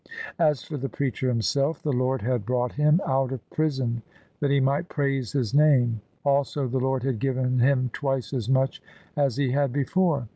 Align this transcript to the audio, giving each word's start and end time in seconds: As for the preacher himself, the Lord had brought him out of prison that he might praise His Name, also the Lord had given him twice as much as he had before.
As 0.39 0.63
for 0.63 0.77
the 0.77 0.89
preacher 0.89 1.27
himself, 1.27 1.83
the 1.83 1.93
Lord 1.93 2.23
had 2.23 2.43
brought 2.43 2.71
him 2.71 2.99
out 3.05 3.31
of 3.31 3.47
prison 3.51 4.01
that 4.39 4.49
he 4.49 4.59
might 4.59 4.89
praise 4.89 5.31
His 5.33 5.53
Name, 5.53 6.01
also 6.25 6.67
the 6.67 6.79
Lord 6.79 7.03
had 7.03 7.19
given 7.19 7.59
him 7.59 7.91
twice 7.93 8.33
as 8.33 8.49
much 8.49 8.81
as 9.15 9.37
he 9.37 9.51
had 9.51 9.71
before. 9.71 10.27